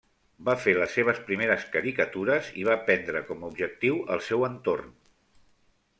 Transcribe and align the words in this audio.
Va 0.45 0.53
fer 0.61 0.71
les 0.77 0.95
seves 0.99 1.19
primeres 1.27 1.67
caricatures 1.75 2.49
i 2.63 2.67
va 2.69 2.79
prendre 2.89 3.23
com 3.31 3.45
a 3.47 3.53
objectiu 3.53 4.03
el 4.17 4.25
seu 4.29 4.49
entorn. 4.53 4.91